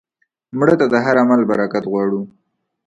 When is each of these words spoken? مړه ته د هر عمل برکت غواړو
مړه 0.57 0.75
ته 0.79 0.85
د 0.93 0.95
هر 1.05 1.15
عمل 1.23 1.41
برکت 1.51 1.83
غواړو 1.91 2.21